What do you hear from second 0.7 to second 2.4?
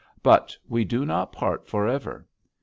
do not part forever.